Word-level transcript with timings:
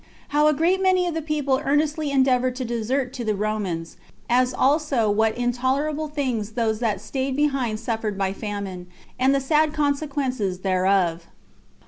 How 0.29 0.47
A 0.47 0.53
Great 0.55 0.81
Many 0.81 1.05
Of 1.05 1.13
The 1.13 1.21
People 1.21 1.61
Earnestly 1.63 2.09
Endeavored 2.09 2.55
To 2.55 2.65
Desert 2.65 3.13
To 3.13 3.23
The 3.23 3.35
Romans; 3.35 3.97
As 4.27 4.51
Also 4.51 5.11
What 5.11 5.37
Intolerable 5.37 6.07
Things 6.07 6.53
Those 6.53 6.79
That 6.79 6.99
Staid 6.99 7.35
Behind 7.35 7.79
Suffered 7.79 8.17
By 8.17 8.33
Famine, 8.33 8.87
And 9.19 9.35
The 9.35 9.39
Sad 9.39 9.75
Consequences 9.75 10.61
Thereof. 10.61 11.27